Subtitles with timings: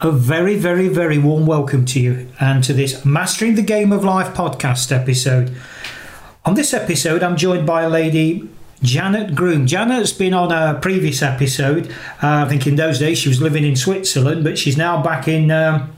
[0.00, 4.04] a very, very, very warm welcome to you and to this Mastering the Game of
[4.04, 5.52] Life podcast episode.
[6.44, 8.48] On this episode, I'm joined by a lady,
[8.80, 9.66] Janet Groom.
[9.66, 11.90] Janet's been on a previous episode.
[12.22, 15.26] Uh, I think in those days she was living in Switzerland, but she's now back
[15.26, 15.92] in um,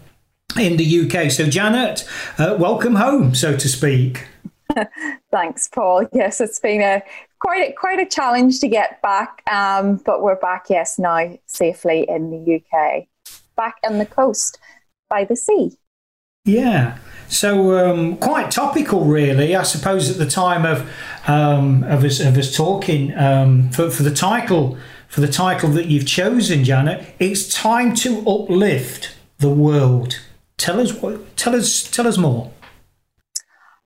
[0.58, 1.30] in the UK.
[1.30, 4.26] So, Janet, uh, welcome home, so to speak.
[5.30, 6.06] Thanks, Paul.
[6.14, 7.02] Yes, it's been a
[7.38, 10.70] quite a, quite a challenge to get back, um, but we're back.
[10.70, 13.06] Yes, now safely in the UK
[13.60, 14.58] back on the coast
[15.08, 15.76] by the sea.
[16.46, 16.98] Yeah.
[17.28, 19.54] So um, quite topical, really.
[19.54, 20.78] I suppose at the time of
[21.28, 25.86] um, of us of us talking um, for for the title for the title that
[25.86, 30.20] you've chosen, Janet, it's time to uplift the world.
[30.56, 31.36] Tell us what.
[31.36, 31.82] Tell us.
[31.82, 32.50] Tell us more.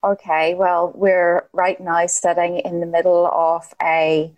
[0.05, 0.55] Okay.
[0.55, 4.33] Well, we're right now sitting in the middle of a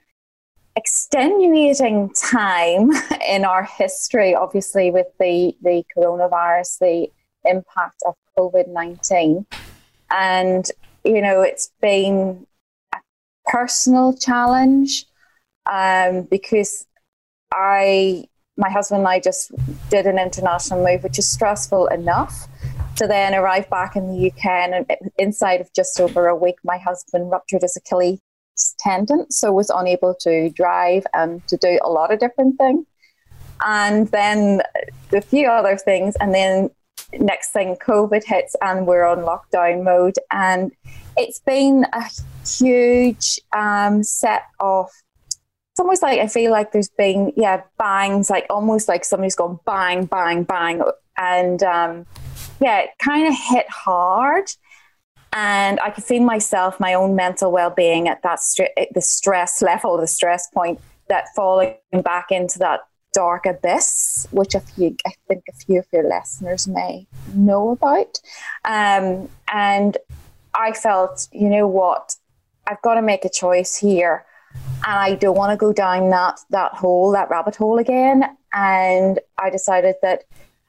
[0.77, 2.91] extenuating time
[3.29, 7.09] in our history, obviously, with the, the coronavirus, the
[7.45, 9.47] impact of COVID 19.
[10.11, 10.71] And,
[11.05, 12.47] you know, it's been
[12.93, 12.99] a
[13.47, 15.07] personal challenge
[15.71, 16.87] um, because
[17.53, 19.51] I, my husband and I just
[19.91, 22.49] did an international move, which is stressful enough.
[22.97, 24.87] To then arrive back in the UK, and
[25.19, 28.21] inside of just over a week, my husband ruptured his Achilles
[28.79, 32.87] tendon, so was unable to drive and to do a lot of different things.
[33.65, 34.63] And then
[35.13, 36.71] a few other things, and then
[37.19, 40.73] next thing COVID hits and we're on lockdown mode, and
[41.17, 42.05] it's been a
[42.47, 44.89] huge um, set of.
[45.73, 49.59] It's almost like I feel like there's been yeah bangs, like almost like somebody's gone
[49.67, 50.83] bang, bang, bang,
[51.17, 52.07] and um,
[52.61, 54.47] yeah, it kind of hit hard
[55.37, 58.41] and I could feel myself, my own mental well-being at that
[58.95, 62.81] the stress level, the stress point, that falling back into that
[63.13, 68.19] dark abyss, which a few, I think a few of your listeners may know about.
[68.65, 69.99] Um, and
[70.55, 72.17] I felt, you know what,
[72.67, 76.41] I've got to make a choice here, and I don't want to go down that
[76.49, 78.25] that hole, that rabbit hole again.
[78.55, 80.25] And I decided that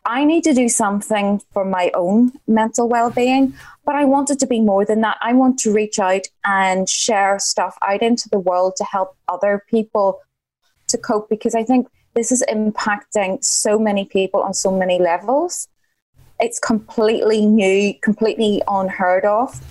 [0.07, 3.53] I need to do something for my own mental well being,
[3.85, 5.18] but I want it to be more than that.
[5.22, 9.66] I want to reach out and share stuff out into the world to help other
[9.69, 10.22] people
[10.88, 15.68] to cope because I think this is impacting so many people on so many levels.
[16.39, 19.62] It's completely new, completely unheard of.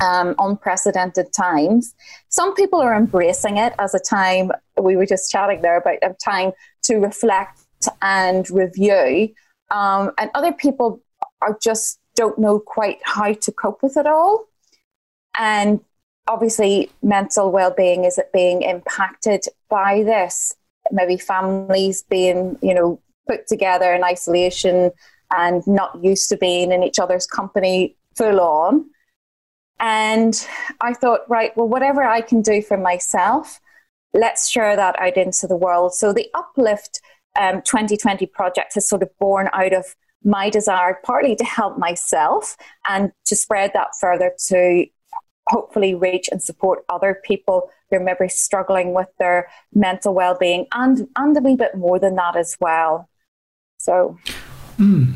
[0.00, 1.94] Um, unprecedented times.
[2.28, 4.50] Some people are embracing it as a time,
[4.80, 6.50] we were just chatting there about a time
[6.84, 7.60] to reflect
[8.02, 9.32] and review
[9.74, 11.02] um, and other people
[11.42, 14.46] are just don't know quite how to cope with it all.
[15.36, 15.80] And
[16.28, 20.54] obviously, mental well-being is it being impacted by this?
[20.92, 24.92] Maybe families being, you know, put together in isolation
[25.36, 28.86] and not used to being in each other's company full on.
[29.80, 30.46] And
[30.80, 33.60] I thought, right, well, whatever I can do for myself,
[34.12, 35.94] let's share that out into the world.
[35.94, 37.00] So the uplift
[37.40, 42.56] um, 2020 project has sort of born out of my desire partly to help myself
[42.88, 44.86] and to spread that further to
[45.48, 51.06] hopefully reach and support other people who are maybe struggling with their mental well-being and
[51.16, 53.08] and a wee bit more than that as well
[53.78, 54.18] so
[54.78, 55.14] mm.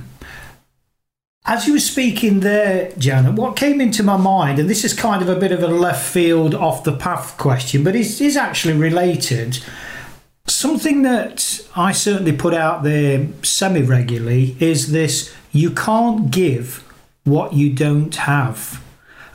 [1.51, 5.23] As you were speaking there, Janet, what came into my mind, and this is kind
[5.23, 8.75] of a bit of a left field, off the path question, but it is actually
[8.75, 9.59] related.
[10.49, 16.85] Something that I certainly put out there semi regularly is this you can't give
[17.25, 18.83] what you don't have.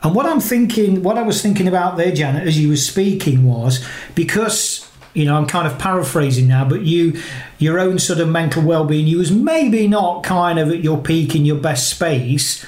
[0.02, 3.46] And what I'm thinking, what I was thinking about there, Janet, as you were speaking
[3.46, 7.22] was because you know I'm kind of paraphrasing now, but you
[7.60, 11.36] your own sort of mental well-being, you was maybe not kind of at your peak
[11.36, 12.66] in your best space.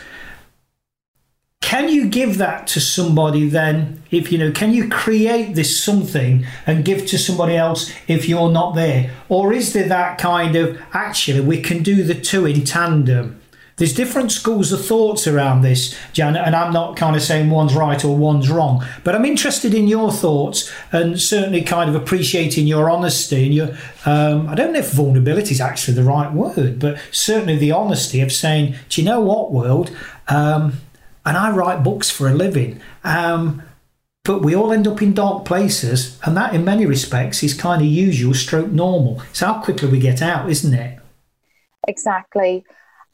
[1.65, 6.45] Can you give that to somebody then if you know can you create this something
[6.67, 10.79] and give to somebody else if you're not there or is there that kind of
[10.93, 13.41] actually we can do the two in tandem
[13.77, 17.73] there's different schools of thoughts around this, Janet, and I'm not kind of saying one's
[17.73, 22.67] right or one's wrong, but I'm interested in your thoughts and certainly kind of appreciating
[22.67, 26.79] your honesty and your, um, I don't know if vulnerability is actually the right word,
[26.79, 29.93] but certainly the honesty of saying, do you know what, world?
[30.29, 30.79] Um,
[31.25, 32.81] and I write books for a living.
[33.03, 33.63] Um,
[34.23, 37.81] but we all end up in dark places, and that, in many respects, is kind
[37.81, 39.21] of usual, stroke normal.
[39.29, 40.99] It's how quickly we get out, isn't it?
[41.87, 42.65] Exactly.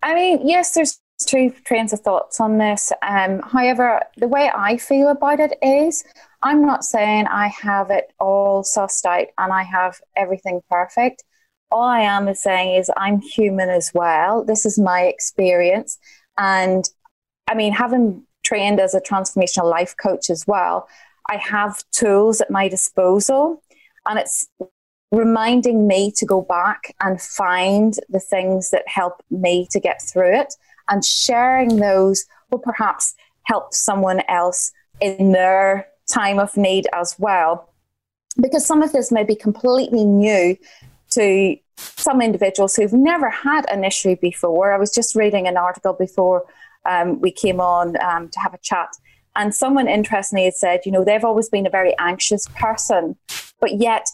[0.01, 2.91] I mean, yes, there's two trains of thoughts on this.
[3.01, 6.03] Um, however, the way I feel about it is
[6.41, 11.23] I'm not saying I have it all sussed out and I have everything perfect.
[11.71, 14.43] All I am is saying is I'm human as well.
[14.43, 15.97] This is my experience.
[16.37, 16.89] And
[17.51, 20.87] I mean, having trained as a transformational life coach as well,
[21.29, 23.61] I have tools at my disposal.
[24.05, 24.47] And it's
[25.11, 30.33] reminding me to go back and find the things that help me to get through
[30.39, 30.53] it
[30.89, 34.71] and sharing those will perhaps help someone else
[35.01, 37.69] in their time of need as well.
[38.39, 40.57] Because some of this may be completely new
[41.11, 44.71] to some individuals who've never had an issue before.
[44.71, 46.45] I was just reading an article before
[46.89, 48.89] um, we came on um, to have a chat,
[49.35, 53.15] and someone interestingly had said, you know, they've always been a very anxious person,
[53.59, 54.07] but yet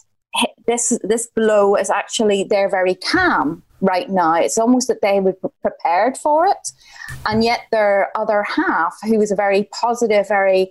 [0.66, 4.34] this this blow is actually they're very calm right now.
[4.34, 6.72] It's almost that they were prepared for it,
[7.26, 10.70] and yet their other half, who is a very positive, very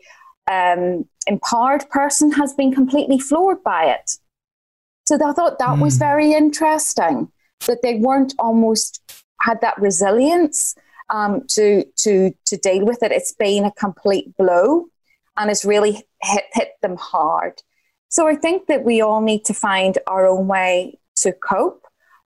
[0.49, 4.11] um, empowered person, has been completely floored by it.
[5.07, 5.81] So I thought that mm.
[5.81, 5.99] was hmm.
[5.99, 7.31] very interesting
[7.65, 9.01] that they weren't almost
[9.41, 10.75] had that resilience
[11.09, 13.11] um, to to to deal with it.
[13.11, 14.85] It's been a complete blow,
[15.37, 17.61] and it's really hit hit them hard.
[18.09, 21.83] So I think that we all need to find our own way to cope,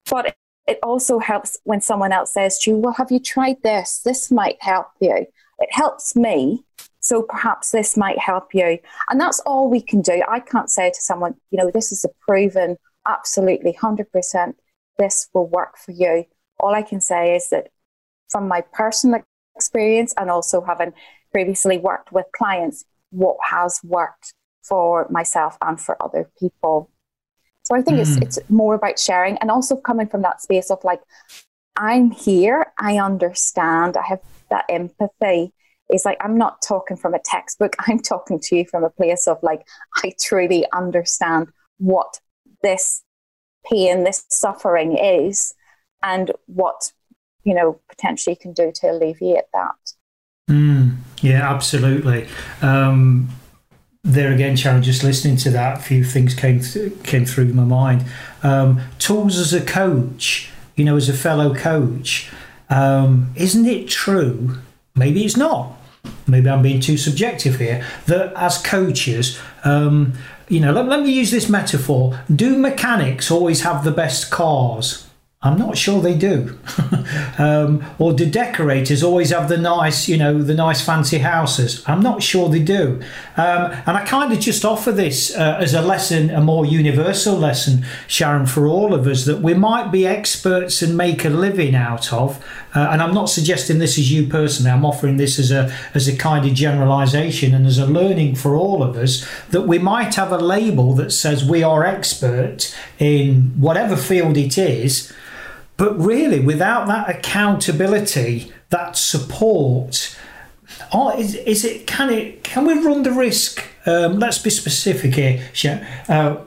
[0.09, 0.35] but
[0.67, 4.01] it also helps when someone else says to you, Well, have you tried this?
[4.03, 5.25] This might help you.
[5.59, 6.63] It helps me.
[7.01, 8.77] So perhaps this might help you.
[9.09, 10.21] And that's all we can do.
[10.29, 14.53] I can't say to someone, you know, this is a proven, absolutely 100%,
[14.99, 16.25] this will work for you.
[16.59, 17.69] All I can say is that
[18.31, 19.21] from my personal
[19.55, 20.93] experience and also having
[21.31, 24.33] previously worked with clients, what has worked
[24.63, 26.89] for myself and for other people.
[27.63, 28.01] So I think mm.
[28.01, 31.01] it's it's more about sharing and also coming from that space of like,
[31.75, 35.53] I'm here, I understand, I have that empathy.
[35.89, 39.27] It's like I'm not talking from a textbook, I'm talking to you from a place
[39.27, 39.61] of like,
[40.03, 42.19] I truly understand what
[42.61, 43.03] this
[43.69, 45.53] pain, this suffering is,
[46.03, 46.91] and what
[47.43, 49.93] you know potentially can do to alleviate that.
[50.49, 52.27] Mm, yeah, absolutely.
[52.61, 53.29] Um,
[54.03, 57.63] there again, Sharon, just listening to that, a few things came th- came through my
[57.63, 58.05] mind.
[58.43, 62.31] Um, tools as a coach, you know, as a fellow coach,
[62.69, 64.57] um, isn't it true?
[64.95, 65.77] Maybe it's not.
[66.27, 67.85] Maybe I'm being too subjective here.
[68.07, 70.13] That as coaches, um,
[70.49, 72.19] you know, let, let me use this metaphor.
[72.33, 75.07] Do mechanics always have the best cars?
[75.43, 76.59] I'm not sure they do.
[77.39, 81.83] um, or do decorators always have the nice, you know, the nice fancy houses?
[81.87, 83.01] I'm not sure they do.
[83.37, 87.35] Um, and I kind of just offer this uh, as a lesson, a more universal
[87.35, 91.73] lesson, Sharon, for all of us that we might be experts and make a living
[91.73, 92.37] out of.
[92.75, 94.69] Uh, and I'm not suggesting this is you personally.
[94.69, 98.55] I'm offering this as a as a kind of generalisation and as a learning for
[98.55, 103.53] all of us that we might have a label that says we are expert in
[103.59, 105.11] whatever field it is
[105.81, 110.15] but really, without that accountability, that support,
[110.93, 111.87] oh, is, is it?
[111.87, 112.43] Can it?
[112.43, 113.63] Can we run the risk?
[113.87, 116.37] Um, let's be specific here, uh,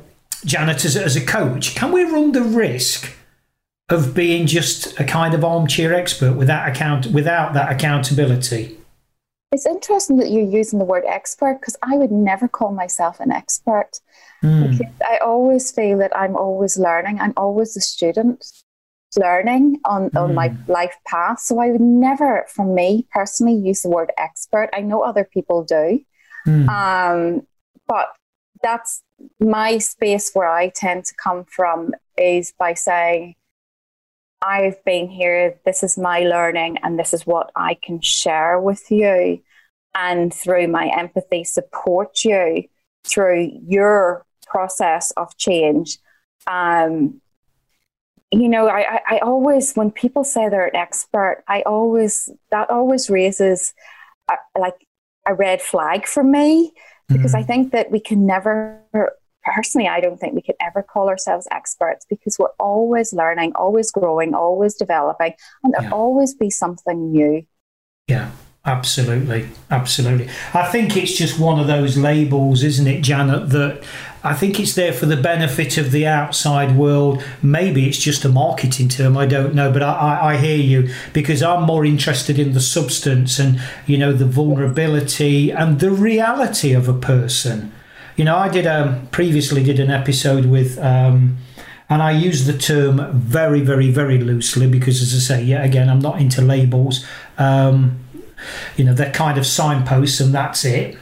[0.44, 1.74] Janet, as, as a coach.
[1.74, 3.12] Can we run the risk
[3.88, 8.78] of being just a kind of armchair expert without account without that accountability?
[9.50, 13.32] It's interesting that you're using the word expert because I would never call myself an
[13.32, 13.98] expert.
[14.44, 14.80] Mm.
[15.04, 17.18] I always feel that I'm always learning.
[17.18, 18.44] I'm always a student
[19.16, 20.20] learning on, mm.
[20.20, 20.72] on my hmm.
[20.72, 21.40] life path.
[21.40, 24.70] So I would never, for me personally, use the word expert.
[24.72, 26.00] I know other people do.
[26.46, 26.68] Mm.
[26.68, 27.46] Um,
[27.86, 28.08] but
[28.62, 29.02] that's
[29.40, 33.34] my space where I tend to come from is by saying,
[34.42, 38.90] I've been here, this is my learning, and this is what I can share with
[38.90, 39.42] you.
[39.94, 42.64] And through my empathy, support you
[43.06, 45.98] through your process of change.
[46.46, 47.20] Um,
[48.40, 53.10] you know, I, I always, when people say they're an expert, I always, that always
[53.10, 53.74] raises
[54.30, 54.74] a, like
[55.26, 56.72] a red flag for me
[57.08, 57.38] because mm.
[57.38, 58.82] I think that we can never
[59.44, 63.90] personally, I don't think we could ever call ourselves experts because we're always learning, always
[63.90, 65.94] growing, always developing, and there'll yeah.
[65.94, 67.44] always be something new.
[68.08, 68.30] Yeah.
[68.66, 70.26] Absolutely, absolutely.
[70.54, 73.50] I think it's just one of those labels, isn't it, Janet?
[73.50, 73.84] That
[74.24, 77.22] I think it's there for the benefit of the outside world.
[77.42, 79.18] Maybe it's just a marketing term.
[79.18, 82.60] I don't know, but I, I, I hear you because I'm more interested in the
[82.60, 87.70] substance and you know the vulnerability and the reality of a person.
[88.16, 90.78] You know, I did um, previously did an episode with.
[90.78, 91.36] Um,
[91.90, 95.90] and I use the term very, very, very loosely because, as I say, yeah, again,
[95.90, 97.04] I'm not into labels.
[97.36, 98.00] Um,
[98.74, 100.96] you know, they're kind of signposts and that's it.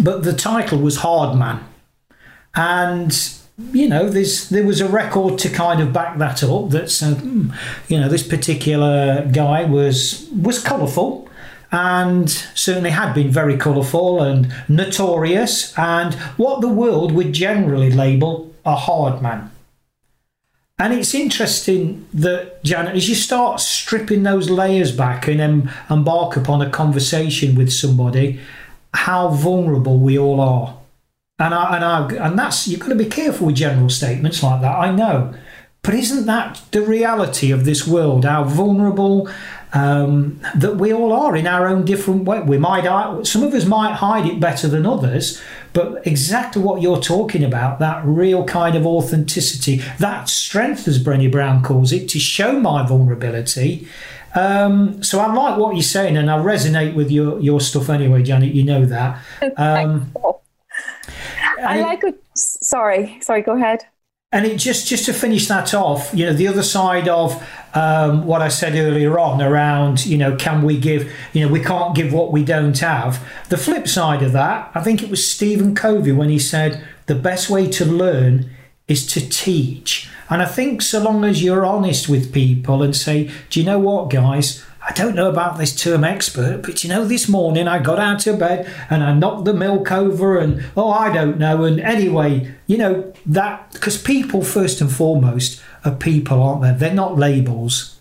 [0.00, 1.64] But the title was Hard Man.
[2.56, 3.12] And
[3.72, 6.70] you know, there was a record to kind of back that up.
[6.70, 7.54] That uh,
[7.88, 11.28] you know, this particular guy was was colourful,
[11.72, 18.54] and certainly had been very colourful and notorious, and what the world would generally label
[18.64, 19.50] a hard man.
[20.78, 26.36] And it's interesting that, Janet, as you start stripping those layers back and em- embark
[26.36, 28.40] upon a conversation with somebody,
[28.92, 30.76] how vulnerable we all are.
[31.38, 34.62] And I, and I, and that's you've got to be careful with general statements like
[34.62, 34.74] that.
[34.74, 35.34] I know,
[35.82, 38.24] but isn't that the reality of this world?
[38.24, 39.28] How vulnerable
[39.72, 42.40] um, that we all are in our own different way.
[42.40, 45.40] We might some of us might hide it better than others,
[45.74, 51.30] but exactly what you're talking about, that real kind of authenticity, that strength, as Brené
[51.30, 53.86] Brown calls it, to show my vulnerability.
[54.34, 58.22] Um, so I like what you're saying, and I resonate with your your stuff anyway,
[58.22, 58.54] Janet.
[58.54, 59.20] You know that.
[59.58, 60.12] Um,
[61.64, 62.20] I like it.
[62.34, 63.42] Sorry, sorry.
[63.42, 63.84] Go ahead.
[64.32, 67.42] And it just just to finish that off, you know, the other side of
[67.74, 71.60] um, what I said earlier on around, you know, can we give, you know, we
[71.60, 73.24] can't give what we don't have.
[73.48, 77.14] The flip side of that, I think it was Stephen Covey when he said the
[77.14, 78.50] best way to learn
[78.88, 80.10] is to teach.
[80.28, 83.78] And I think so long as you're honest with people and say, do you know
[83.78, 84.64] what, guys?
[84.88, 88.24] I don't know about this term expert, but you know, this morning I got out
[88.28, 91.64] of bed and I knocked the milk over, and oh, I don't know.
[91.64, 96.72] And anyway, you know, that because people, first and foremost, are people, aren't they?
[96.72, 98.00] They're not labels.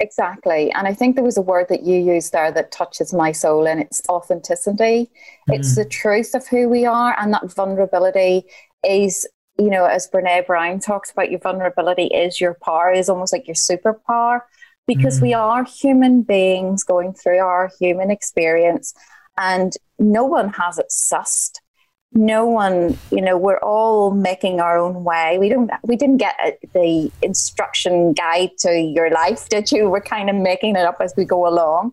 [0.00, 0.72] Exactly.
[0.72, 3.68] And I think there was a word that you used there that touches my soul,
[3.68, 5.08] and it's authenticity.
[5.48, 5.58] Mm.
[5.58, 8.46] It's the truth of who we are, and that vulnerability
[8.84, 13.32] is you know, as Brene Brown talks about, your vulnerability is your power, is almost
[13.32, 14.40] like your superpower
[14.90, 15.22] because mm.
[15.22, 18.92] we are human beings going through our human experience
[19.38, 21.60] and no one has it sussed
[22.12, 26.58] no one you know we're all making our own way we don't we didn't get
[26.72, 31.14] the instruction guide to your life did you we're kind of making it up as
[31.16, 31.90] we go along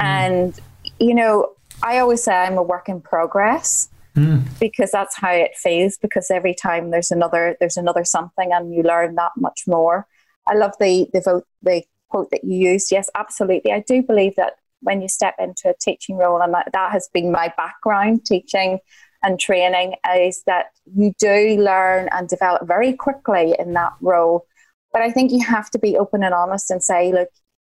[0.00, 0.04] mm.
[0.04, 0.60] and
[1.00, 1.50] you know
[1.82, 4.42] i always say i'm a work in progress mm.
[4.60, 8.82] because that's how it feels because every time there's another there's another something and you
[8.82, 10.06] learn that much more
[10.46, 11.82] i love the the vote the
[12.14, 13.72] quote that you used, yes, absolutely.
[13.72, 14.52] I do believe that
[14.82, 18.78] when you step into a teaching role, and that, has been my background, teaching
[19.24, 24.46] and training, is that you do learn and develop very quickly in that role.
[24.92, 27.30] But I think you have to be open and honest and say, look,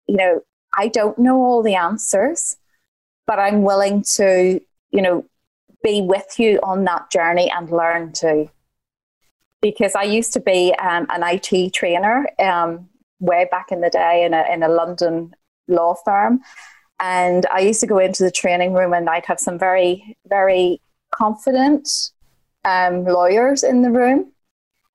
[0.09, 0.41] you know,
[0.77, 2.57] I don't know all the answers,
[3.29, 4.61] but I'm willing to,
[4.91, 5.25] you know,
[5.85, 8.51] be with you on that journey and learn too.
[9.63, 12.89] Because I used to be um, an IT trainer um,
[13.25, 15.35] way back in the day in a, in a London
[15.69, 16.41] law firm.
[17.01, 20.81] And I used to go into the training room and I'd have some very, very
[21.11, 21.89] confident
[22.65, 24.33] um, lawyers in the room.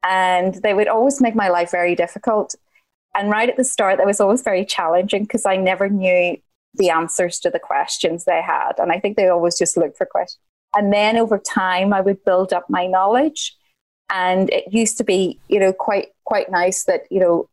[0.03, 2.55] And they would always make my life very difficult.
[3.15, 6.37] And right at the start, that was always very challenging because I never knew
[6.75, 8.73] the answers to the questions they had.
[8.77, 10.39] And I think they always just looked for questions.
[10.75, 13.57] And then over time, I would build up my knowledge.
[14.11, 17.49] And it used to be, you know, quite quite nice that, you know,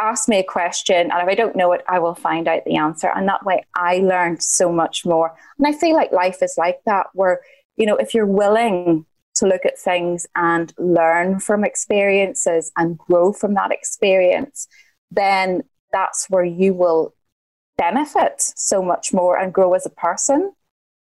[0.00, 2.76] ask me a question, and if I don't know it, I will find out the
[2.76, 3.10] answer.
[3.14, 5.34] And that way, I learned so much more.
[5.58, 7.40] And I feel like life is like that, where,
[7.76, 13.32] you know, if you're willing to look at things and learn from experiences and grow
[13.32, 14.68] from that experience,
[15.10, 17.14] then that's where you will
[17.76, 20.52] benefit so much more and grow as a person.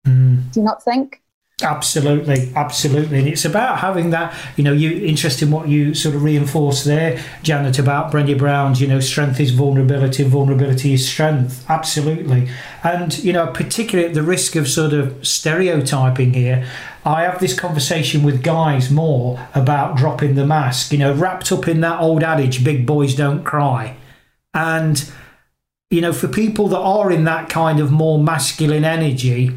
[0.07, 0.52] Mm.
[0.52, 1.23] Do you not think?
[1.61, 4.33] Absolutely, absolutely, and it's about having that.
[4.57, 8.81] You know, you interested in what you sort of reinforce there, Janet, about Brenda Brown's.
[8.81, 11.69] You know, strength is vulnerability, vulnerability is strength.
[11.69, 12.49] Absolutely,
[12.85, 16.65] and you know, particularly at the risk of sort of stereotyping here,
[17.05, 20.93] I have this conversation with guys more about dropping the mask.
[20.93, 23.97] You know, wrapped up in that old adage, "Big boys don't cry,"
[24.55, 25.11] and
[25.91, 29.50] you know, for people that are in that kind of more masculine energy,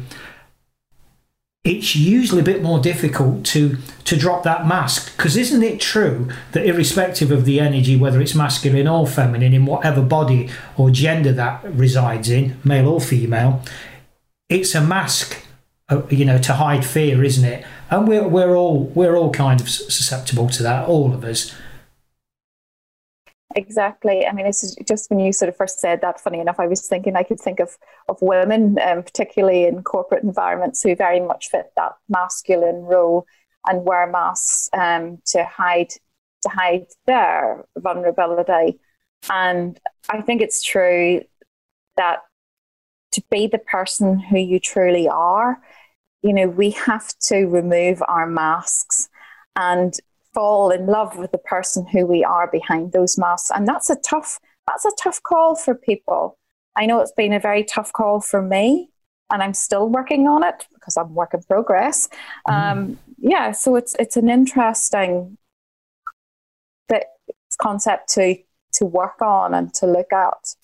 [1.64, 6.28] it's usually a bit more difficult to to drop that mask because isn't it true
[6.50, 11.32] that irrespective of the energy whether it's masculine or feminine in whatever body or gender
[11.32, 13.62] that resides in male or female
[14.48, 15.42] it's a mask
[15.88, 17.64] uh, you know to hide fear isn't it?
[17.90, 21.54] And we're, we're all we're all kind of susceptible to that all of us
[23.54, 24.26] Exactly.
[24.26, 26.86] I mean, it's just when you sort of first said that, funny enough, I was
[26.86, 27.76] thinking I could think of,
[28.08, 33.26] of women, um, particularly in corporate environments, who very much fit that masculine role
[33.66, 35.90] and wear masks um, to hide
[36.42, 38.80] to hide their vulnerability.
[39.30, 39.78] And
[40.10, 41.22] I think it's true
[41.96, 42.20] that
[43.12, 45.60] to be the person who you truly are,
[46.22, 49.08] you know, we have to remove our masks
[49.54, 49.94] and
[50.34, 53.50] fall in love with the person who we are behind those masks.
[53.54, 56.38] And that's a tough, that's a tough call for people.
[56.76, 58.90] I know it's been a very tough call for me,
[59.30, 62.08] and I'm still working on it because I'm work in progress.
[62.48, 62.52] Mm.
[62.52, 65.36] Um, yeah, so it's it's an interesting
[67.58, 68.36] concept to
[68.72, 70.54] to work on and to look at.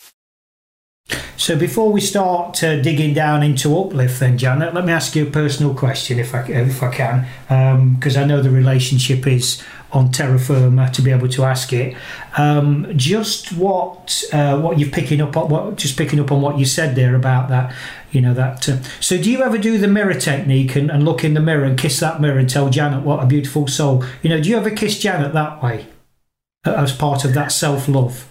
[1.38, 5.26] So before we start uh, digging down into uplift, then Janet, let me ask you
[5.26, 9.62] a personal question, if I if I can, because um, I know the relationship is
[9.92, 11.96] on terra firma to be able to ask it.
[12.36, 16.58] Um, just what uh, what you're picking up on, what just picking up on what
[16.58, 17.74] you said there about that,
[18.10, 18.68] you know that.
[18.68, 21.64] Uh, so do you ever do the mirror technique and, and look in the mirror
[21.64, 24.04] and kiss that mirror and tell Janet what a beautiful soul?
[24.22, 25.86] You know, do you ever kiss Janet that way
[26.64, 28.28] as part of that self love?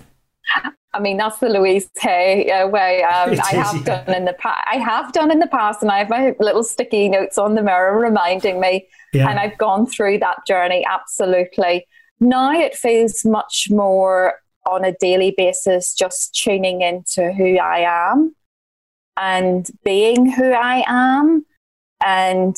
[0.93, 3.03] I mean, that's the Louise Hay uh, way.
[3.03, 4.03] Um, I have yeah.
[4.03, 4.67] done in the past.
[4.71, 7.61] I have done in the past, and I have my little sticky notes on the
[7.61, 8.87] mirror reminding me.
[9.13, 9.29] Yeah.
[9.29, 11.87] And I've gone through that journey absolutely.
[12.19, 18.35] Now it feels much more on a daily basis, just tuning into who I am
[19.15, 21.45] and being who I am
[22.05, 22.55] and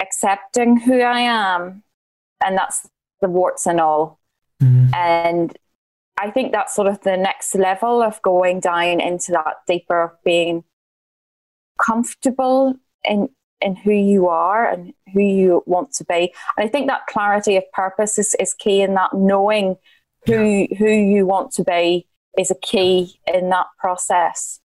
[0.00, 1.82] accepting who I am.
[2.44, 2.88] And that's
[3.20, 4.18] the warts and all.
[4.62, 4.94] Mm-hmm.
[4.94, 5.56] And
[6.18, 10.64] I think that's sort of the next level of going down into that deeper being
[11.80, 13.28] comfortable in
[13.60, 16.34] in who you are and who you want to be.
[16.56, 19.76] And I think that clarity of purpose is, is key in that knowing
[20.26, 20.76] who yeah.
[20.76, 24.60] who you want to be is a key in that process.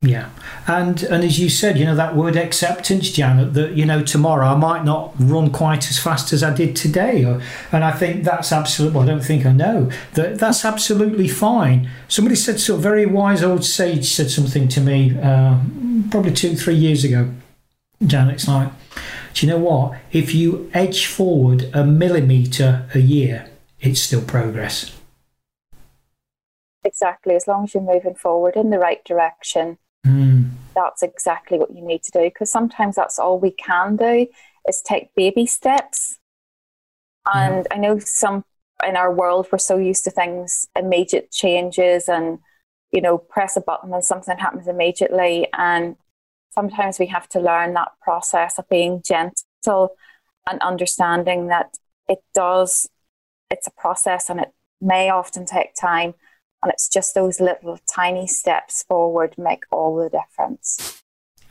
[0.00, 0.30] Yeah,
[0.68, 3.54] and and as you said, you know that word acceptance, Janet.
[3.54, 7.24] That you know tomorrow I might not run quite as fast as I did today,
[7.24, 8.94] or, and I think that's absolutely.
[8.96, 11.90] Well, I don't think I know that that's absolutely fine.
[12.06, 15.58] Somebody said, so very wise old sage said something to me uh,
[16.12, 17.30] probably two, three years ago.
[18.06, 18.70] Janet's like,
[19.34, 19.98] do you know what?
[20.12, 24.94] If you edge forward a millimeter a year, it's still progress.
[26.84, 27.34] Exactly.
[27.34, 30.50] As long as you're moving forward in the right direction Mm.
[30.74, 34.26] That's exactly what you need to do because sometimes that's all we can do
[34.68, 36.18] is take baby steps.
[37.32, 37.76] And yeah.
[37.76, 38.44] I know some
[38.86, 42.38] in our world we're so used to things immediate changes and
[42.92, 45.96] you know press a button and something happens immediately and
[46.50, 49.96] sometimes we have to learn that process of being gentle
[50.48, 51.76] and understanding that
[52.08, 52.88] it does
[53.50, 56.14] it's a process and it may often take time
[56.62, 61.02] and it's just those little tiny steps forward make all the difference.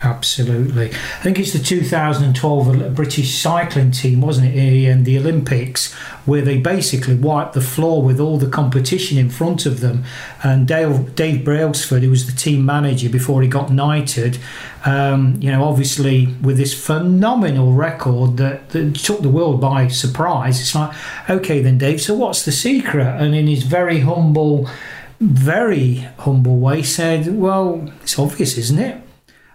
[0.04, 0.92] Absolutely.
[0.92, 5.92] I think it's the 2012 British cycling team, wasn't it, in the Olympics,
[6.28, 10.04] where they basically wiped the floor with all the competition in front of them.
[10.44, 14.38] And Dale, Dave Brailsford, who was the team manager before he got knighted,
[14.86, 20.62] um, you know, obviously with this phenomenal record that, that took the world by surprise.
[20.62, 20.96] It's like,
[21.28, 23.20] okay, then, Dave, so what's the secret?
[23.20, 24.70] And in his very humble,
[25.20, 29.02] very humble way said, Well, it's obvious, isn't it?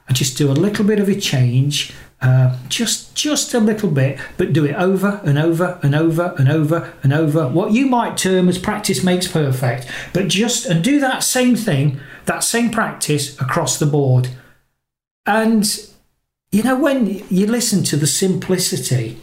[0.08, 4.18] I just do a little bit of a change, uh, just just a little bit,
[4.36, 7.48] but do it over and over and over and over and over.
[7.48, 12.00] What you might term as practice makes perfect, but just and do that same thing,
[12.26, 14.28] that same practice across the board.
[15.26, 15.64] And
[16.50, 19.18] you know, when you listen to the simplicity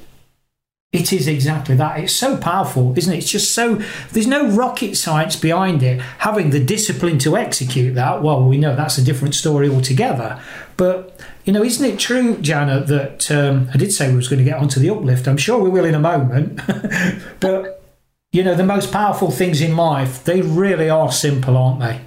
[0.92, 2.00] it is exactly that.
[2.00, 3.18] It's so powerful, isn't it?
[3.18, 3.80] It's just so,
[4.12, 6.02] there's no rocket science behind it.
[6.20, 10.42] Having the discipline to execute that, well, we know that's a different story altogether.
[10.78, 14.40] But, you know, isn't it true, Jana, that um, I did say we was going
[14.40, 15.28] to get onto the uplift.
[15.28, 16.60] I'm sure we will in a moment.
[17.40, 17.84] but,
[18.32, 22.02] you know, the most powerful things in life, they really are simple, aren't they?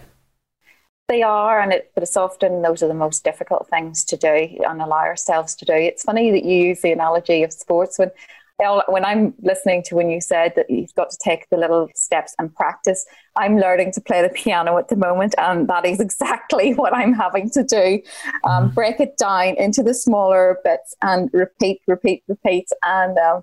[1.08, 4.56] They are, and it, but it's often those are the most difficult things to do
[4.66, 5.74] and allow ourselves to do.
[5.74, 8.10] It's funny that you use the analogy of sports when
[8.88, 12.34] when I'm listening to when you said that you've got to take the little steps
[12.38, 13.04] and practice,
[13.36, 17.12] I'm learning to play the piano at the moment, and that is exactly what I'm
[17.12, 18.00] having to do.
[18.44, 18.74] Um, mm-hmm.
[18.74, 23.42] break it down into the smaller bits and repeat, repeat, repeat, and um,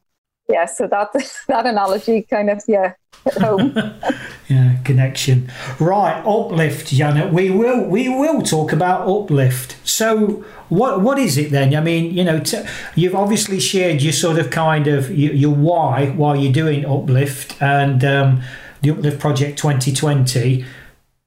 [0.49, 1.13] yeah, so that
[1.47, 2.93] that analogy kind of yeah
[3.25, 3.73] hit home.
[4.47, 5.51] yeah, connection.
[5.79, 7.31] Right, uplift, Janet.
[7.31, 9.77] We will we will talk about uplift.
[9.87, 11.75] So what what is it then?
[11.75, 12.63] I mean, you know, t-
[12.95, 17.61] you've obviously shared your sort of kind of your, your why while you're doing uplift
[17.61, 18.41] and um,
[18.81, 20.65] the uplift project 2020.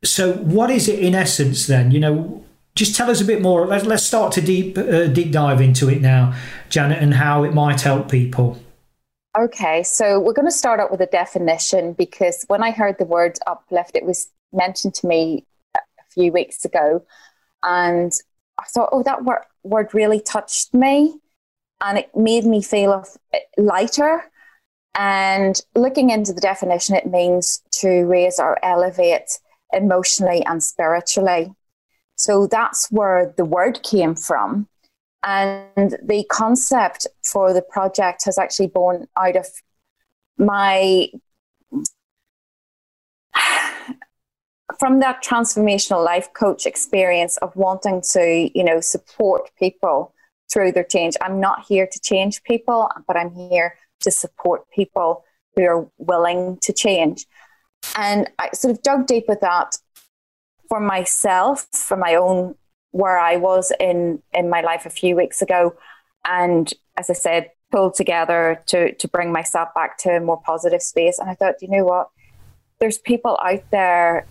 [0.05, 1.93] So what is it in essence then?
[1.93, 3.67] You know, just tell us a bit more.
[3.67, 6.35] Let's let's start to deep uh, deep dive into it now,
[6.71, 8.59] Janet, and how it might help people.
[9.39, 13.07] Okay, so we're going to start out with a definition because when I heard the
[13.07, 17.03] word uplift, it was mentioned to me a few weeks ago.
[17.63, 18.13] And
[18.59, 21.15] I thought, oh, that word, word really touched me
[21.81, 23.07] and it made me feel
[23.57, 24.23] lighter.
[24.95, 29.39] And looking into the definition, it means to raise or elevate
[29.73, 31.55] emotionally and spiritually.
[32.17, 34.69] So that's where the word came from.
[35.25, 39.47] And the concept for the project has actually born out of
[40.37, 41.09] my
[44.79, 50.13] from that transformational life coach experience of wanting to, you know, support people
[50.53, 51.17] through their change.
[51.21, 56.59] I'm not here to change people, but I'm here to support people who are willing
[56.63, 57.27] to change.
[57.97, 59.77] And I sort of dug deep with that
[60.69, 62.57] for myself, for my own
[62.93, 65.75] where I was in in my life a few weeks ago,
[66.25, 70.83] and as I said, pulled together to to bring myself back to a more positive
[70.83, 71.19] space.
[71.19, 72.09] And I thought, you know what,
[72.79, 74.27] there's people out there.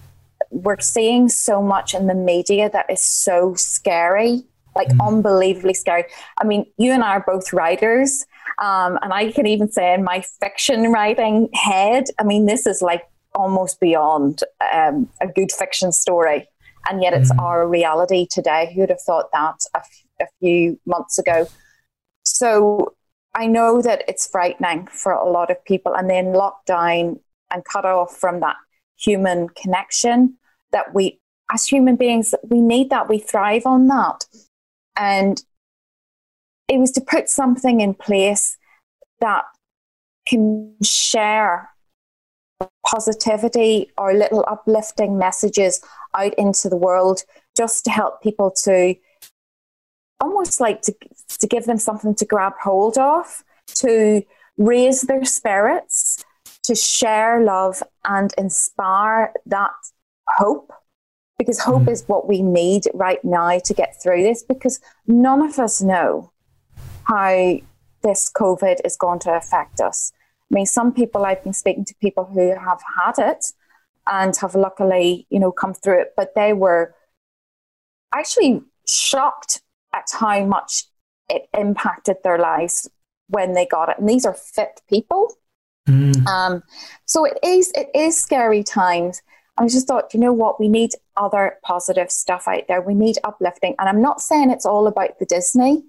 [0.49, 4.43] We're seeing so much in the media that is so scary,
[4.75, 5.07] like mm.
[5.07, 6.05] unbelievably scary.
[6.37, 8.25] I mean, you and I are both writers.
[8.57, 12.81] Um, and I can even say in my fiction writing head, I mean, this is
[12.81, 14.43] like almost beyond
[14.73, 16.47] um, a good fiction story
[16.89, 17.39] and yet it's mm.
[17.41, 18.71] our reality today.
[18.73, 21.47] Who would have thought that a, f- a few months ago?
[22.25, 22.95] So
[23.33, 27.19] I know that it's frightening for a lot of people, and then lockdown
[27.51, 28.55] and cut off from that
[28.97, 30.37] human connection
[30.71, 31.19] that we,
[31.53, 33.09] as human beings, we need that.
[33.09, 34.25] We thrive on that,
[34.95, 35.41] and
[36.67, 38.57] it was to put something in place
[39.19, 39.43] that
[40.27, 41.69] can share
[42.85, 45.81] positivity or little uplifting messages
[46.15, 47.23] out into the world
[47.55, 48.95] just to help people to
[50.19, 50.95] almost like to,
[51.39, 54.21] to give them something to grab hold of, to
[54.57, 56.23] raise their spirits,
[56.63, 59.71] to share love and inspire that
[60.27, 60.71] hope.
[61.39, 61.91] Because hope mm.
[61.91, 66.31] is what we need right now to get through this, because none of us know
[67.05, 67.57] how
[68.03, 70.13] this COVID is going to affect us.
[70.51, 73.45] I mean, some people I've been speaking to people who have had it
[74.05, 76.93] and have luckily, you know, come through it, but they were
[78.13, 79.61] actually shocked
[79.93, 80.85] at how much
[81.29, 82.89] it impacted their lives
[83.27, 83.97] when they got it.
[83.97, 85.33] And these are fit people.
[85.87, 86.25] Mm.
[86.27, 86.63] Um,
[87.05, 89.21] so it is it is scary times.
[89.57, 92.81] I just thought, you know what, we need other positive stuff out there.
[92.81, 93.75] We need uplifting.
[93.79, 95.83] And I'm not saying it's all about the Disney.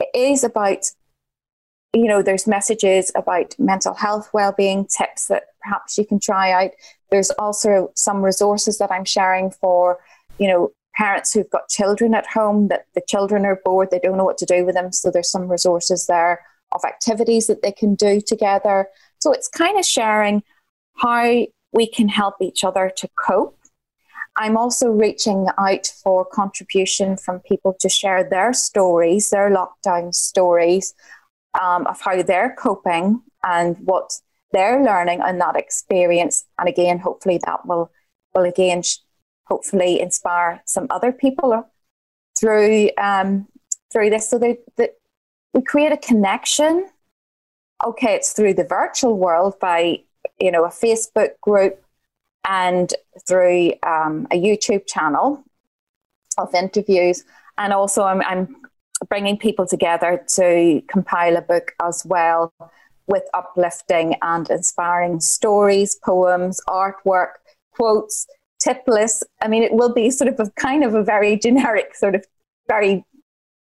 [0.00, 0.90] It is about
[1.94, 6.70] you know, there's messages about mental health well-being tips that perhaps you can try out.
[7.10, 9.98] There's also some resources that I'm sharing for,
[10.38, 14.16] you know, parents who've got children at home that the children are bored, they don't
[14.16, 14.92] know what to do with them.
[14.92, 16.40] So there's some resources there
[16.72, 18.88] of activities that they can do together.
[19.20, 20.42] So it's kind of sharing
[20.96, 23.58] how we can help each other to cope.
[24.36, 30.94] I'm also reaching out for contribution from people to share their stories, their lockdown stories,
[31.60, 34.12] um, of how they're coping and what
[34.52, 36.44] they're learning in that experience.
[36.58, 37.90] And again, hopefully that will
[38.34, 38.98] will again sh-
[39.44, 41.68] hopefully inspire some other people
[42.38, 43.48] through um,
[43.92, 44.28] through this.
[44.28, 44.94] So that
[45.52, 46.88] we create a connection.
[47.84, 50.02] Okay, it's through the virtual world by
[50.38, 51.82] you know a Facebook group
[52.48, 52.92] and
[53.26, 55.44] through um, a YouTube channel
[56.38, 57.24] of interviews.
[57.58, 58.56] And also, I'm, I'm
[59.08, 62.52] bringing people together to compile a book as well
[63.06, 67.32] with uplifting and inspiring stories, poems, artwork,
[67.72, 68.26] quotes,
[68.60, 69.22] tip lists.
[69.40, 72.24] I mean, it will be sort of a kind of a very generic, sort of
[72.68, 73.04] very,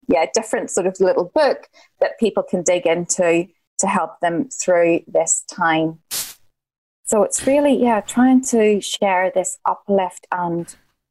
[0.08, 1.68] yeah, different sort of little book
[2.00, 3.46] that people can dig into
[3.78, 5.98] to help them through this time.
[7.04, 10.64] So it's really, yeah, trying to share this uplift and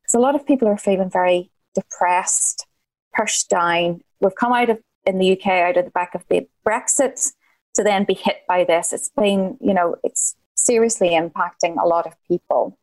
[0.05, 2.67] because a lot of people are feeling very depressed,
[3.15, 6.47] pushed down, we've come out of in the UK out of the back of the
[6.67, 7.31] Brexit
[7.75, 8.91] to then be hit by this.
[8.91, 12.77] It's been, you know, it's seriously impacting a lot of people.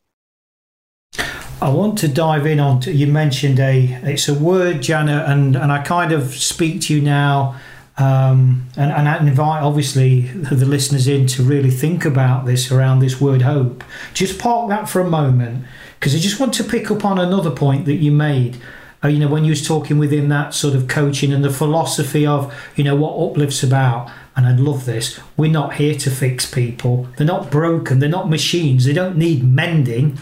[1.61, 2.79] I want to dive in on.
[2.81, 3.99] To, you mentioned a.
[4.03, 7.55] It's a word, Janet, and and I kind of speak to you now,
[7.97, 12.99] um, and and I invite obviously the listeners in to really think about this around
[12.99, 13.83] this word hope.
[14.13, 15.65] Just park that for a moment
[15.99, 18.57] because I just want to pick up on another point that you made.
[19.03, 22.25] Uh, you know, when you was talking within that sort of coaching and the philosophy
[22.25, 25.19] of you know what uplifts about and I love this.
[25.37, 27.07] We're not here to fix people.
[27.17, 27.99] They're not broken.
[27.99, 28.85] They're not machines.
[28.85, 30.17] They don't need mending.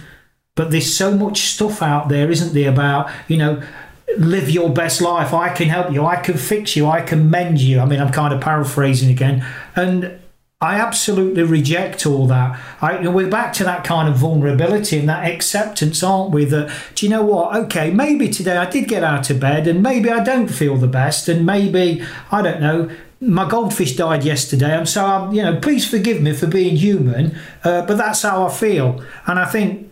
[0.56, 3.64] But there's so much stuff out there, isn't there, about, you know,
[4.18, 5.34] live your best life.
[5.34, 6.06] I can help you.
[6.06, 6.88] I can fix you.
[6.88, 7.80] I can mend you.
[7.80, 9.46] I mean, I'm kind of paraphrasing again.
[9.78, 10.20] And
[10.62, 12.60] I absolutely reject all that.
[12.82, 16.46] I, we're back to that kind of vulnerability and that acceptance, aren't we?
[16.46, 17.56] That, do you know what?
[17.64, 20.88] Okay, maybe today I did get out of bed and maybe I don't feel the
[20.88, 25.60] best and maybe, I don't know, my goldfish died yesterday, and so I'm, you know,
[25.60, 29.04] please forgive me for being human, uh, but that's how I feel.
[29.28, 29.92] And I think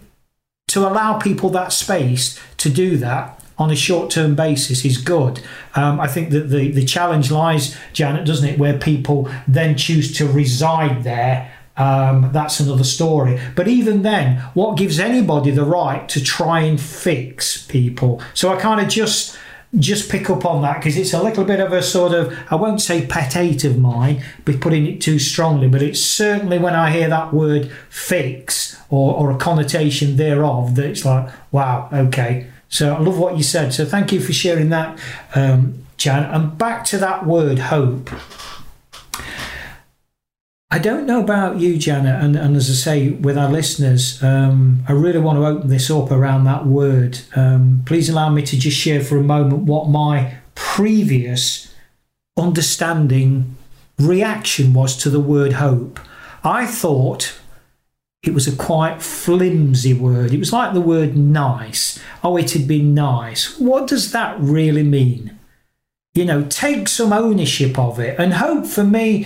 [0.69, 5.41] to allow people that space to do that on a short term basis is good.
[5.75, 10.15] Um, I think that the, the challenge lies, Janet, doesn't it, where people then choose
[10.17, 11.53] to reside there.
[11.77, 13.39] Um, that's another story.
[13.55, 18.21] But even then, what gives anybody the right to try and fix people?
[18.33, 19.37] So I kind of just
[19.77, 22.55] just pick up on that because it's a little bit of a sort of I
[22.55, 26.73] won't say pet hate of mine, be putting it too strongly, but it's certainly when
[26.73, 32.47] I hear that word fix or, or a connotation thereof that it's like, wow, okay.
[32.69, 33.73] So I love what you said.
[33.73, 34.99] So thank you for sharing that,
[35.35, 36.23] um, Jan.
[36.23, 38.09] And back to that word hope.
[40.71, 44.83] I don't know about you, Janet, and, and as I say with our listeners, um,
[44.87, 47.17] I really want to open this up around that word.
[47.35, 51.73] Um, please allow me to just share for a moment what my previous
[52.37, 53.57] understanding
[53.97, 55.99] reaction was to the word hope.
[56.43, 57.38] I thought
[58.23, 60.33] it was a quite flimsy word.
[60.33, 61.99] It was like the word nice.
[62.23, 63.57] Oh, it had been nice.
[63.57, 65.37] What does that really mean?
[66.13, 68.19] You know, take some ownership of it.
[68.19, 69.25] And hope for me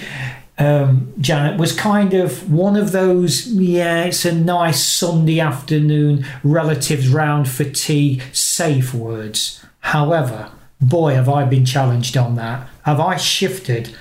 [0.58, 7.10] um, Janet, was kind of one of those, yeah, it's a nice Sunday afternoon, relatives
[7.10, 9.66] round for tea, safe words.
[9.80, 12.68] However, boy, have I been challenged on that.
[12.84, 13.96] Have I shifted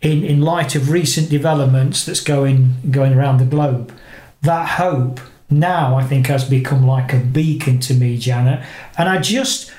[0.00, 3.96] in, in light of recent developments that's going going around the globe?
[4.44, 8.64] That hope now I think has become like a beacon to me, Janet.
[8.98, 9.72] And I just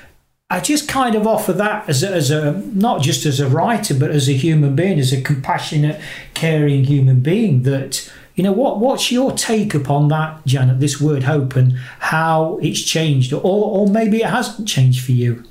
[0.48, 3.94] I just kind of offer that as a, as a not just as a writer,
[3.94, 6.00] but as a human being, as a compassionate,
[6.34, 7.62] caring human being.
[7.62, 10.80] That you know what what's your take upon that, Janet?
[10.80, 15.44] This word hope and how it's changed, or or maybe it hasn't changed for you.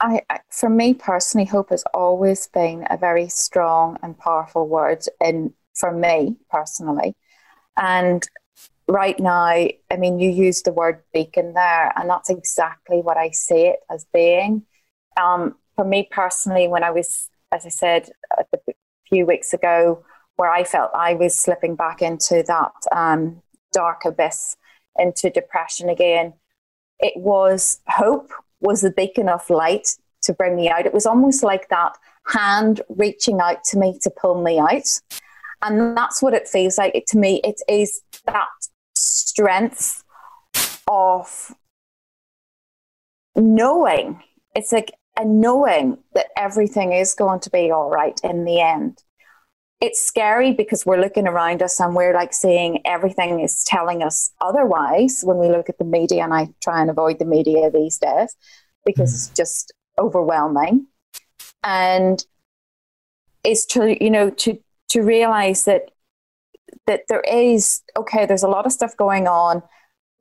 [0.00, 5.54] I, for me personally, hope has always been a very strong and powerful word, in
[5.74, 7.14] for me personally,
[7.76, 8.22] and
[8.88, 13.30] right now, I mean, you use the word beacon there, and that's exactly what I
[13.30, 14.62] see it as being.
[15.20, 18.44] Um, for me personally, when I was, as I said a
[19.08, 20.04] few weeks ago,
[20.36, 24.56] where I felt I was slipping back into that um, dark abyss,
[24.98, 26.34] into depression again,
[26.98, 29.88] it was hope was the beacon of light
[30.22, 30.86] to bring me out.
[30.86, 31.92] It was almost like that
[32.26, 34.88] hand reaching out to me to pull me out.
[35.62, 37.40] And that's what it feels like to me.
[37.42, 38.46] It is that
[38.94, 40.04] strength
[40.88, 41.54] of
[43.34, 44.22] knowing
[44.54, 49.02] it's like a knowing that everything is going to be all right in the end
[49.80, 54.30] it's scary because we're looking around us and we're like seeing everything is telling us
[54.40, 57.98] otherwise when we look at the media and i try and avoid the media these
[57.98, 58.34] days
[58.86, 59.14] because mm.
[59.14, 60.86] it's just overwhelming
[61.62, 62.24] and
[63.44, 64.58] it's to you know to
[64.90, 65.90] to realize that
[66.86, 69.62] that there is okay there's a lot of stuff going on.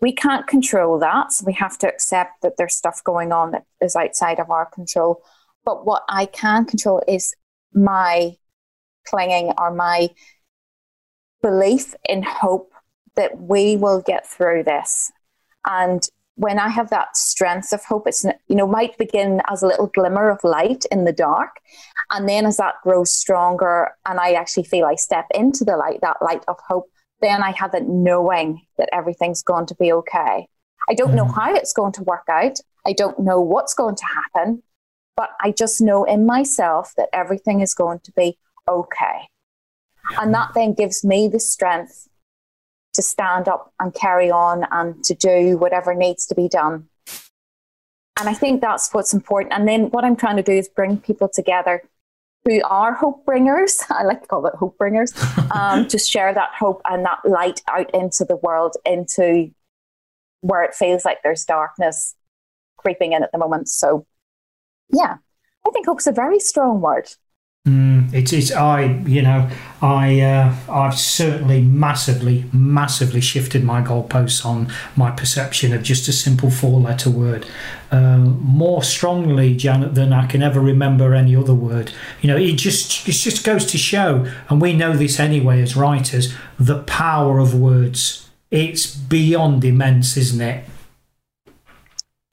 [0.01, 3.63] We can't control that so we have to accept that there's stuff going on that
[3.81, 5.21] is outside of our control.
[5.63, 7.33] But what i can control is
[7.73, 8.35] my
[9.05, 10.09] clinging or my
[11.41, 12.73] belief in hope
[13.15, 15.11] that we will get through this.
[15.65, 16.01] And
[16.35, 19.87] when I have that strength of hope, it's you know might begin as a little
[19.87, 21.61] glimmer of light in the dark,
[22.11, 25.99] and then as that grows stronger, and I actually feel I step into the light,
[26.01, 26.89] that light of hope,
[27.21, 30.47] then I have that knowing that everything's going to be okay.
[30.89, 31.35] I don't know mm.
[31.35, 32.59] how it's going to work out.
[32.85, 34.61] I don't know what's going to happen,
[35.15, 39.29] but I just know in myself that everything is going to be okay.
[40.19, 42.07] And that then gives me the strength
[42.95, 46.87] to stand up and carry on and to do whatever needs to be done.
[48.19, 49.53] And I think that's what's important.
[49.53, 51.83] And then what I'm trying to do is bring people together
[52.45, 53.81] who are hope bringers.
[53.89, 55.13] I like to call it hope bringers
[55.51, 59.51] um, to share that hope and that light out into the world, into
[60.41, 62.15] where it feels like there's darkness
[62.77, 63.67] creeping in at the moment.
[63.67, 64.05] So,
[64.89, 65.17] yeah,
[65.67, 67.09] I think hope's a very strong word.
[67.67, 68.51] Mm, it is.
[68.51, 69.49] I, you know,
[69.81, 76.13] I, uh, I've certainly massively, massively shifted my goalposts on my perception of just a
[76.13, 77.47] simple four-letter word,
[77.91, 81.91] uh, more strongly, Janet, than I can ever remember any other word.
[82.21, 85.75] You know, it just, it just goes to show, and we know this anyway as
[85.75, 88.29] writers, the power of words.
[88.51, 90.65] It's beyond immense, isn't it?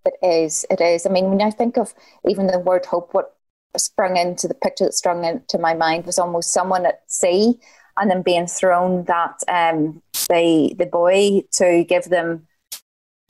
[0.05, 0.67] It is.
[0.69, 1.07] It is.
[1.07, 1.95] I mean, when I think of
[2.29, 3.35] even the word hope, what
[3.81, 7.59] sprung into the picture that sprung into my mind was almost someone at sea
[7.97, 12.47] and then being thrown that um, the the buoy to give them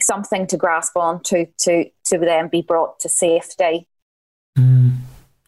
[0.01, 3.89] something to grasp on to to to then be brought to safety.
[4.59, 4.97] Mm,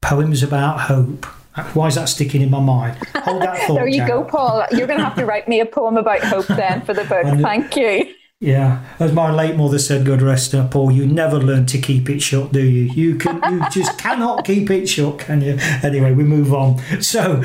[0.00, 1.26] poems about hope
[1.74, 2.96] why is that sticking in my mind?
[3.14, 3.74] Hold that thought.
[3.76, 4.64] there you go, Paul.
[4.70, 7.24] You're going to have to write me a poem about hope then for the book.
[7.42, 8.14] Thank you.
[8.42, 10.90] Yeah, as my late mother said, God rest her, Paul.
[10.90, 12.86] You never learn to keep it shut, do you?
[12.92, 15.58] You can, you just cannot keep it shut, can you?
[15.60, 16.80] Anyway, we move on.
[17.00, 17.36] So,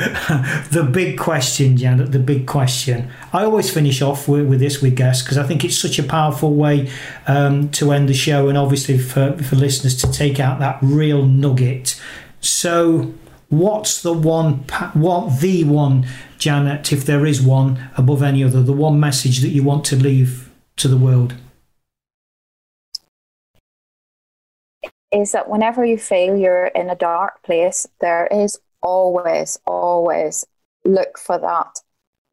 [0.72, 3.12] the big question, Janet, the big question.
[3.32, 6.04] I always finish off with, with this with guests because I think it's such a
[6.04, 6.90] powerful way
[7.28, 11.28] um, to end the show, and obviously for for listeners to take out that real
[11.28, 12.02] nugget.
[12.42, 13.14] So,
[13.50, 16.06] what's the one what the one
[16.38, 18.62] janet if there is one above any other?
[18.62, 21.36] The one message that you want to leave to the world?
[25.12, 30.46] Is that whenever you feel you're in a dark place there is always always
[30.86, 31.80] look for that